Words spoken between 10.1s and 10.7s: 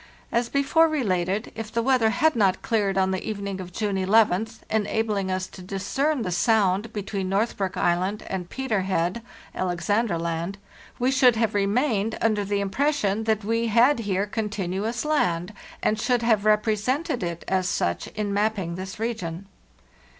Land),